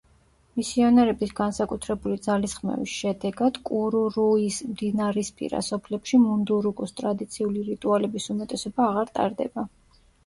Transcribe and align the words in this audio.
მისიონერების 0.59 1.33
განსაკუთრებული 1.39 2.17
ძალისხმევის 2.27 2.95
შედეგად 3.01 3.59
კურურუის 3.71 4.57
მდინარისპირა 4.71 5.61
სოფლებში 5.69 6.21
მუნდურუკუს 6.25 6.97
ტრადიციული 7.03 7.67
რიტუალების 7.69 8.29
უმეტესობა 8.37 8.89
აღარ 8.93 9.15
ტარდება. 9.21 9.69